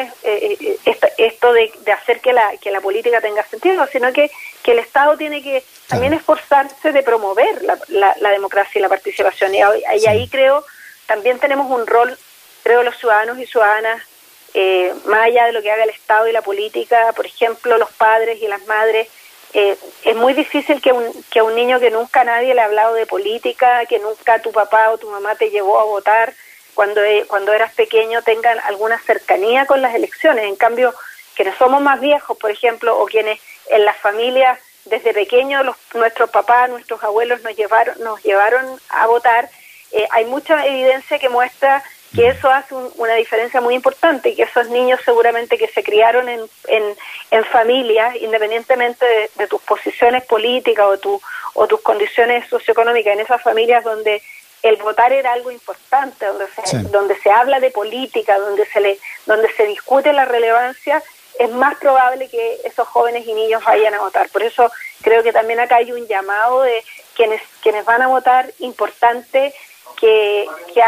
esto 1.16 1.52
de, 1.52 1.72
hacer 1.92 2.20
que 2.20 2.32
la, 2.32 2.56
que 2.58 2.70
la 2.70 2.80
política 2.80 3.20
tenga 3.20 3.44
sentido, 3.44 3.86
sino 3.86 4.12
que, 4.12 4.30
que 4.62 4.72
el 4.72 4.80
Estado 4.80 5.16
tiene 5.16 5.42
que 5.42 5.62
también 5.86 6.12
esforzarse 6.12 6.92
de 6.92 7.02
promover 7.02 7.62
la, 7.62 7.78
la, 8.18 8.30
democracia 8.30 8.78
y 8.78 8.82
la 8.82 8.88
participación. 8.88 9.54
Y, 9.54 9.58
y 9.58 10.06
ahí 10.06 10.28
creo, 10.28 10.64
también 11.06 11.38
tenemos 11.38 11.70
un 11.70 11.86
rol, 11.86 12.18
creo, 12.62 12.82
los 12.82 12.96
ciudadanos 12.98 13.38
y 13.38 13.46
ciudadanas 13.46 14.02
eh, 14.54 14.92
más 15.04 15.26
allá 15.26 15.46
de 15.46 15.52
lo 15.52 15.62
que 15.62 15.70
haga 15.70 15.84
el 15.84 15.90
Estado 15.90 16.26
y 16.26 16.32
la 16.32 16.42
política, 16.42 17.12
por 17.14 17.26
ejemplo, 17.26 17.78
los 17.78 17.90
padres 17.92 18.42
y 18.42 18.48
las 18.48 18.66
madres, 18.66 19.08
eh, 19.52 19.76
es 20.04 20.16
muy 20.16 20.32
difícil 20.32 20.80
que, 20.80 20.92
un, 20.92 21.04
que 21.30 21.40
a 21.40 21.44
un 21.44 21.54
niño 21.54 21.78
que 21.80 21.90
nunca 21.90 22.24
nadie 22.24 22.54
le 22.54 22.60
ha 22.60 22.64
hablado 22.64 22.94
de 22.94 23.06
política, 23.06 23.84
que 23.86 23.98
nunca 23.98 24.40
tu 24.40 24.52
papá 24.52 24.90
o 24.90 24.98
tu 24.98 25.08
mamá 25.08 25.34
te 25.36 25.50
llevó 25.50 25.78
a 25.78 25.84
votar 25.84 26.34
cuando, 26.80 27.04
eh, 27.04 27.26
cuando 27.28 27.52
eras 27.52 27.74
pequeño, 27.74 28.22
tengan 28.22 28.58
alguna 28.60 28.98
cercanía 29.00 29.66
con 29.66 29.82
las 29.82 29.94
elecciones. 29.94 30.46
En 30.46 30.56
cambio, 30.56 30.94
quienes 31.34 31.54
somos 31.56 31.82
más 31.82 32.00
viejos, 32.00 32.38
por 32.38 32.50
ejemplo, 32.50 32.98
o 32.98 33.04
quienes 33.04 33.38
en 33.68 33.84
las 33.84 33.98
familias 33.98 34.58
desde 34.86 35.12
pequeños 35.12 35.62
los, 35.62 35.76
nuestros 35.92 36.30
papás, 36.30 36.70
nuestros 36.70 37.04
abuelos 37.04 37.42
nos 37.42 37.54
llevaron, 37.54 38.02
nos 38.02 38.22
llevaron 38.22 38.64
a 38.88 39.06
votar, 39.08 39.50
hay 40.10 40.24
mucha 40.24 40.64
evidencia 40.64 41.18
que 41.18 41.28
muestra 41.28 41.84
que 42.14 42.28
eso 42.28 42.50
hace 42.50 42.74
una 42.74 43.14
diferencia 43.14 43.60
muy 43.60 43.74
importante 43.74 44.30
y 44.30 44.36
que 44.36 44.44
esos 44.44 44.70
niños 44.70 45.00
seguramente 45.04 45.58
que 45.58 45.68
se 45.68 45.82
criaron 45.82 46.30
en, 46.30 46.40
en, 46.68 46.82
en 47.30 47.44
familias, 47.44 48.16
independientemente 48.16 49.04
de, 49.36 49.46
tus 49.48 49.60
posiciones 49.60 50.24
políticas 50.24 50.86
o, 50.86 50.98
tu, 50.98 51.20
o 51.52 51.66
tus 51.66 51.82
condiciones 51.82 52.48
socioeconómicas, 52.48 53.12
en 53.12 53.20
esas 53.20 53.42
familias 53.42 53.84
donde 53.84 54.22
el 54.62 54.76
votar 54.76 55.12
era 55.12 55.32
algo 55.32 55.50
importante, 55.50 56.26
donde 56.26 56.46
se, 56.48 56.78
donde 56.88 57.18
se 57.20 57.30
habla 57.30 57.60
de 57.60 57.70
política, 57.70 58.38
donde 58.38 58.66
se, 58.66 58.80
le, 58.80 58.98
donde 59.26 59.50
se 59.54 59.64
discute 59.66 60.12
la 60.12 60.24
relevancia, 60.24 61.02
es 61.38 61.50
más 61.50 61.76
probable 61.78 62.28
que 62.28 62.60
esos 62.64 62.86
jóvenes 62.88 63.26
y 63.26 63.32
niños 63.32 63.64
vayan 63.64 63.94
a 63.94 64.00
votar. 64.00 64.28
Por 64.28 64.42
eso 64.42 64.70
creo 65.02 65.22
que 65.22 65.32
también 65.32 65.60
acá 65.60 65.76
hay 65.76 65.92
un 65.92 66.06
llamado 66.06 66.62
de 66.62 66.84
quienes, 67.14 67.40
quienes 67.62 67.84
van 67.84 68.02
a 68.02 68.08
votar 68.08 68.52
importante 68.58 69.54
que, 69.98 70.46
que, 70.74 70.82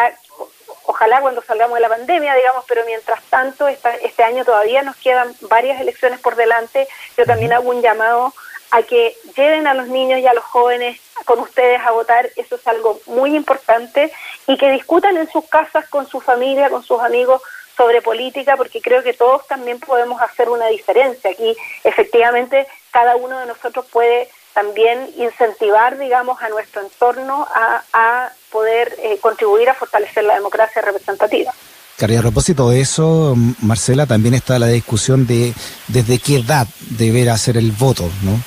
ojalá 0.84 1.20
cuando 1.20 1.42
salgamos 1.42 1.76
de 1.76 1.80
la 1.80 1.88
pandemia, 1.88 2.34
digamos, 2.34 2.64
pero 2.68 2.84
mientras 2.84 3.22
tanto, 3.24 3.68
este 3.68 4.22
año 4.22 4.44
todavía 4.44 4.82
nos 4.82 4.96
quedan 4.96 5.34
varias 5.42 5.80
elecciones 5.80 6.20
por 6.20 6.36
delante. 6.36 6.86
Yo 7.16 7.24
también 7.24 7.52
hago 7.52 7.70
un 7.70 7.82
llamado 7.82 8.32
a 8.70 8.82
que 8.82 9.16
lleven 9.36 9.66
a 9.66 9.74
los 9.74 9.88
niños 9.88 10.20
y 10.20 10.26
a 10.26 10.34
los 10.34 10.44
jóvenes 10.44 11.00
con 11.24 11.38
ustedes 11.40 11.80
a 11.80 11.90
votar, 11.90 12.30
eso 12.36 12.56
es 12.56 12.66
algo 12.66 13.00
muy 13.06 13.36
importante, 13.36 14.12
y 14.46 14.56
que 14.56 14.70
discutan 14.70 15.16
en 15.16 15.30
sus 15.30 15.44
casas 15.48 15.88
con 15.88 16.08
su 16.08 16.20
familia, 16.20 16.70
con 16.70 16.82
sus 16.82 17.00
amigos 17.00 17.42
sobre 17.76 18.02
política, 18.02 18.56
porque 18.56 18.80
creo 18.80 19.02
que 19.02 19.14
todos 19.14 19.46
también 19.46 19.80
podemos 19.80 20.20
hacer 20.20 20.48
una 20.48 20.66
diferencia. 20.66 21.30
Aquí 21.30 21.56
efectivamente 21.84 22.66
cada 22.90 23.16
uno 23.16 23.38
de 23.38 23.46
nosotros 23.46 23.86
puede 23.90 24.28
también 24.54 25.10
incentivar, 25.16 25.98
digamos, 25.98 26.40
a 26.42 26.48
nuestro 26.48 26.82
entorno 26.82 27.46
a, 27.54 28.30
poder 28.50 28.94
eh, 28.98 29.18
contribuir 29.22 29.70
a 29.70 29.74
fortalecer 29.74 30.24
la 30.24 30.34
democracia 30.34 30.82
representativa. 30.82 31.54
Claro, 31.96 32.12
y 32.12 32.16
a 32.16 32.20
propósito 32.20 32.68
de 32.68 32.82
eso, 32.82 33.34
Marcela, 33.62 34.04
también 34.04 34.34
está 34.34 34.58
la 34.58 34.66
discusión 34.66 35.26
de 35.26 35.54
desde 35.88 36.18
qué 36.18 36.36
edad 36.40 36.66
deberá 36.90 37.32
hacer 37.32 37.56
el 37.56 37.72
voto, 37.72 38.10
¿no? 38.22 38.38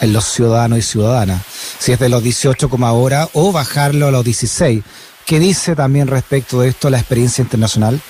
En 0.00 0.12
los 0.12 0.26
ciudadanos 0.26 0.78
y 0.78 0.82
ciudadanas. 0.82 1.40
Si 1.84 1.92
es 1.92 1.98
de 1.98 2.08
los 2.08 2.22
18 2.22 2.70
como 2.70 2.86
ahora 2.86 3.28
o 3.34 3.52
bajarlo 3.52 4.06
a 4.06 4.10
los 4.10 4.24
16. 4.24 4.82
¿Qué 5.26 5.38
dice 5.38 5.76
también 5.76 6.08
respecto 6.08 6.62
de 6.62 6.68
esto 6.70 6.88
la 6.88 6.96
experiencia 6.96 7.42
internacional? 7.42 8.00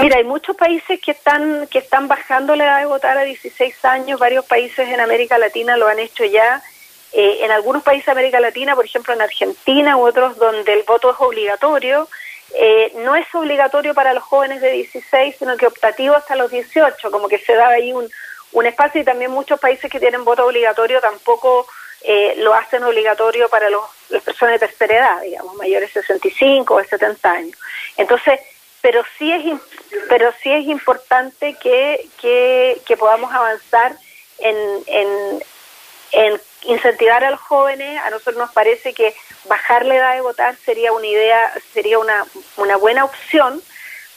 Mira, 0.00 0.16
hay 0.16 0.24
muchos 0.24 0.56
países 0.56 0.98
que 1.00 1.12
están 1.12 1.68
que 1.68 1.78
están 1.78 2.08
bajando 2.08 2.56
la 2.56 2.64
edad 2.64 2.78
de 2.80 2.86
votar 2.86 3.16
a 3.16 3.22
16 3.22 3.84
años. 3.84 4.18
Varios 4.18 4.44
países 4.44 4.88
en 4.88 4.98
América 4.98 5.38
Latina 5.38 5.76
lo 5.76 5.86
han 5.86 6.00
hecho 6.00 6.24
ya. 6.24 6.64
Eh, 7.12 7.44
en 7.44 7.52
algunos 7.52 7.84
países 7.84 8.06
de 8.06 8.10
América 8.10 8.40
Latina, 8.40 8.74
por 8.74 8.86
ejemplo 8.86 9.14
en 9.14 9.22
Argentina 9.22 9.96
u 9.96 10.04
otros 10.04 10.36
donde 10.36 10.72
el 10.72 10.82
voto 10.82 11.12
es 11.12 11.16
obligatorio, 11.20 12.08
eh, 12.58 12.92
no 13.04 13.14
es 13.14 13.32
obligatorio 13.32 13.94
para 13.94 14.14
los 14.14 14.24
jóvenes 14.24 14.60
de 14.60 14.72
16, 14.72 15.36
sino 15.38 15.56
que 15.56 15.68
optativo 15.68 16.16
hasta 16.16 16.34
los 16.34 16.50
18, 16.50 17.08
como 17.12 17.28
que 17.28 17.38
se 17.38 17.54
da 17.54 17.68
ahí 17.68 17.92
un, 17.92 18.08
un 18.50 18.66
espacio 18.66 19.00
y 19.00 19.04
también 19.04 19.30
muchos 19.30 19.60
países 19.60 19.88
que 19.88 20.00
tienen 20.00 20.24
voto 20.24 20.44
obligatorio 20.44 21.00
tampoco 21.00 21.68
eh, 22.02 22.34
lo 22.38 22.54
hacen 22.54 22.82
obligatorio 22.82 23.48
para 23.48 23.70
los, 23.70 23.82
las 24.08 24.22
personas 24.22 24.54
de 24.58 24.66
tercera 24.66 24.96
edad, 24.96 25.20
digamos, 25.22 25.54
mayores 25.56 25.92
de 25.92 26.00
65 26.02 26.74
o 26.74 26.78
de 26.78 26.86
70 26.86 27.30
años. 27.30 27.58
Entonces, 27.96 28.40
pero 28.80 29.04
sí 29.18 29.32
es 29.32 29.60
pero 30.08 30.32
sí 30.42 30.50
es 30.50 30.66
importante 30.66 31.54
que, 31.54 32.08
que, 32.20 32.96
podamos 32.96 33.32
avanzar 33.32 33.96
en, 34.38 34.56
en, 34.86 35.42
en, 36.12 36.40
incentivar 36.62 37.24
a 37.24 37.30
los 37.30 37.40
jóvenes 37.40 38.00
a 38.02 38.10
nosotros 38.10 38.36
nos 38.36 38.52
parece 38.52 38.92
que 38.92 39.14
bajar 39.46 39.84
la 39.84 39.96
edad 39.96 40.14
de 40.14 40.20
votar 40.20 40.56
sería 40.56 40.92
una 40.92 41.06
idea 41.06 41.52
sería 41.72 41.98
una, 41.98 42.26
una 42.56 42.76
buena 42.76 43.04
opción 43.04 43.62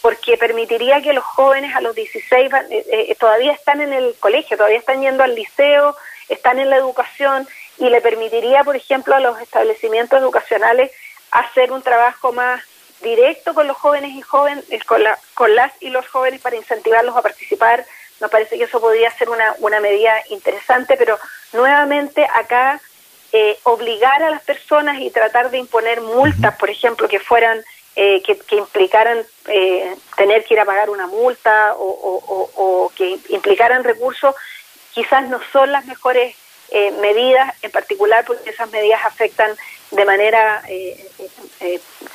porque 0.02 0.38
permitiría 0.38 1.02
que 1.02 1.14
los 1.14 1.24
jóvenes 1.24 1.76
a 1.76 1.82
los 1.82 1.96
16 1.96 2.52
eh, 2.70 2.86
eh, 2.92 3.16
todavía 3.16 3.54
están 3.54 3.82
en 3.82 3.94
el 3.94 4.16
colegio 4.20 4.58
todavía 4.58 4.80
están 4.80 5.02
yendo 5.02 5.24
al 5.24 5.36
liceo 5.36 5.96
están 6.30 6.60
en 6.60 6.70
la 6.70 6.78
educación 6.78 7.48
y 7.78 7.90
le 7.90 8.02
permitiría 8.02 8.64
por 8.64 8.76
ejemplo 8.76 9.16
a 9.16 9.20
los 9.20 9.40
establecimientos 9.42 10.20
educacionales 10.20 10.92
hacer 11.32 11.72
un 11.72 11.82
trabajo 11.82 12.32
más 12.32 12.62
directo 13.02 13.54
con 13.54 13.68
los 13.68 13.78
jóvenes 13.78 14.12
y 14.12 14.22
jóvenes, 14.22 14.64
eh, 14.70 14.80
con, 14.86 15.04
la, 15.04 15.20
con 15.34 15.54
las 15.56 15.72
y 15.82 15.90
los 15.90 16.08
jóvenes 16.08 16.42
para 16.42 16.56
incentivarlos 16.56 17.16
a 17.16 17.22
participar. 17.22 17.86
Nos 18.22 18.32
parece 18.32 18.58
que 18.58 18.64
eso 18.64 18.80
podría 18.80 19.12
ser 19.12 19.30
una, 19.30 19.56
una 19.60 19.80
medida 19.80 20.14
interesante, 20.30 20.96
pero 20.98 21.20
nuevamente 21.52 22.26
acá 22.34 22.80
eh, 23.34 23.58
obligar 23.64 24.22
a 24.24 24.30
las 24.30 24.44
personas 24.44 25.00
y 25.02 25.10
tratar 25.10 25.50
de 25.50 25.58
imponer 25.58 26.02
multas, 26.02 26.56
por 26.56 26.70
ejemplo, 26.70 27.08
que 27.08 27.20
fueran 27.20 27.64
eh, 27.96 28.22
que, 28.24 28.56
implicaran 28.56 29.24
eh, 29.48 29.96
tener 30.18 30.44
que 30.44 30.56
ir 30.56 30.60
a 30.60 30.66
pagar 30.66 30.90
una 30.90 31.08
multa 31.08 31.76
o, 31.78 32.92
que 32.96 33.20
implicaran 33.30 33.84
recursos, 33.84 34.36
quizás 34.94 35.28
no 35.30 35.40
son 35.52 35.72
las 35.72 35.86
mejores 35.86 36.36
eh, 36.74 36.92
medidas, 37.00 37.54
en 37.62 37.72
particular 37.72 38.26
porque 38.26 38.50
esas 38.50 38.70
medidas 38.72 39.00
afectan 39.06 39.56
de 39.92 40.06
manera 40.06 40.62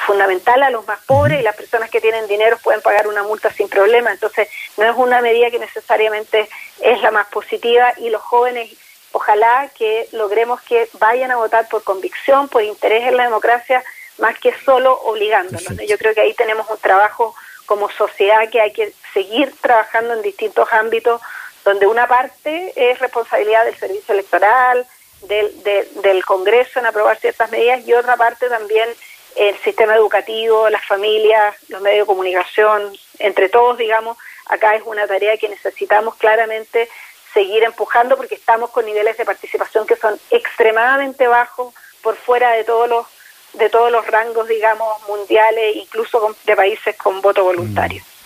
fundamental 0.07 0.63
a 0.63 0.71
los 0.71 0.87
más 0.87 0.99
pobres 1.07 1.41
y 1.41 1.43
las 1.43 1.57
personas 1.57 1.89
que 1.91 2.01
tienen 2.01 2.27
dinero 2.27 2.59
pueden 2.63 2.83
pagar 2.83 3.07
una 3.07 3.23
multa 3.23 3.53
sin 3.53 3.69
problema. 3.69 4.11
Entonces, 4.11 4.49
no 4.77 4.85
es 4.85 4.97
una 4.97 5.21
medida 5.21 5.51
que 5.51 5.59
necesariamente 5.59 6.49
es 6.81 7.01
la 7.03 7.11
más 7.13 7.29
positiva 7.29 7.95
y 7.99 8.11
los 8.11 8.21
jóvenes 8.21 8.77
ojalá 9.13 9.71
que 9.77 10.09
logremos 10.13 10.61
que 10.63 10.89
vayan 10.95 11.31
a 11.31 11.37
votar 11.37 11.69
por 11.69 11.83
convicción, 11.83 12.49
por 12.49 12.63
interés 12.63 13.05
en 13.05 13.17
la 13.17 13.25
democracia, 13.25 13.83
más 14.19 14.39
que 14.39 14.53
solo 14.65 14.93
obligándonos. 15.05 15.79
Yo 15.87 15.99
creo 15.99 16.15
que 16.15 16.21
ahí 16.21 16.35
tenemos 16.35 16.69
un 16.69 16.79
trabajo 16.79 17.35
como 17.67 17.91
sociedad 17.91 18.49
que 18.51 18.61
hay 18.61 18.73
que 18.73 18.93
seguir 19.13 19.55
trabajando 19.61 20.15
en 20.15 20.23
distintos 20.23 20.69
ámbitos, 20.73 21.21
donde 21.69 21.87
una 21.87 22.09
parte 22.09 22.73
es 22.75 22.99
responsabilidad 22.99 23.67
del 23.67 23.77
servicio 23.77 24.15
electoral, 24.15 24.87
del, 25.25 25.63
del 25.97 26.25
Congreso 26.25 26.79
en 26.79 26.87
aprobar 26.87 27.19
ciertas 27.19 27.51
medidas 27.51 27.87
y 27.87 27.93
otra 27.93 28.17
parte 28.17 28.49
también 28.49 28.89
el 29.37 29.55
sistema 29.59 29.95
educativo, 29.95 30.71
las 30.71 30.87
familias, 30.87 31.55
los 31.69 31.83
medios 31.83 32.07
de 32.07 32.07
comunicación, 32.07 32.97
entre 33.19 33.51
todos, 33.51 33.77
digamos, 33.77 34.17
acá 34.47 34.77
es 34.77 34.83
una 34.87 35.07
tarea 35.07 35.37
que 35.37 35.51
necesitamos 35.51 36.15
claramente 36.15 36.89
seguir 37.35 37.63
empujando 37.65 38.17
porque 38.17 38.37
estamos 38.37 38.71
con 38.71 38.87
niveles 38.87 39.19
de 39.19 39.27
participación 39.27 39.87
que 39.87 39.97
son 39.97 40.19
extremadamente 40.31 41.27
bajos 41.27 41.75
por 42.03 42.17
fuera 42.17 42.53
de 42.53 42.65
todos 42.65 42.89
los 42.89 43.07
de 43.53 43.69
todos 43.69 43.93
los 43.93 44.07
rangos, 44.07 44.49
digamos, 44.49 44.89
mundiales, 45.07 45.77
incluso 45.77 46.35
de 46.45 46.57
países 46.57 46.97
con 46.97 47.21
voto 47.21 47.45
voluntario. 47.45 48.03
Mm. 48.03 48.18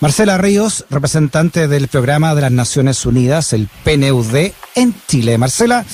Marcela 0.00 0.36
Ríos, 0.38 0.84
representante 0.90 1.68
del 1.68 1.88
programa 1.88 2.34
de 2.34 2.42
las 2.42 2.52
Naciones 2.52 3.06
Unidas, 3.06 3.52
el 3.52 3.68
PNUD, 3.84 4.52
en 4.74 4.94
Chile. 5.06 5.38
Marcela, 5.38 5.84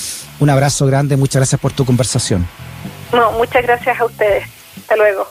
un 0.41 0.51
abrazo 0.51 0.87
grande, 0.87 1.17
muchas 1.17 1.37
gracias 1.37 1.61
por 1.61 1.73
tu 1.73 1.85
conversación. 1.85 2.47
No, 3.13 3.33
muchas 3.33 3.63
gracias 3.63 4.01
a 4.01 4.05
ustedes. 4.05 4.45
Hasta 4.79 4.97
luego. 4.97 5.27